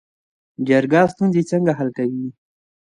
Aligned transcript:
جرګه 0.67 1.01
ستونزې 1.13 1.41
څنګه 1.51 1.71
حل 1.77 1.89
کوي؟ 1.97 2.27